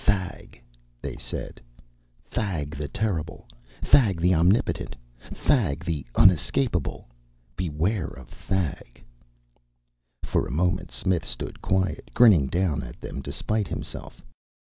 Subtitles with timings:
[0.03, 0.59] "Thag,"
[0.99, 1.61] they said.
[2.25, 3.47] "Thag, the terrible
[3.83, 4.95] Thag, the omnipotent
[5.29, 7.07] Thag, the unescapable.
[7.55, 9.03] Beware of Thag."
[10.23, 14.23] For a moment Smith stood quiet, grinning down at them despite himself.